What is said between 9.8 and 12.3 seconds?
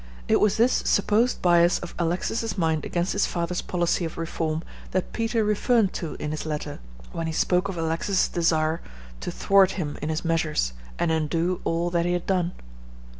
in his measures and undo all that he had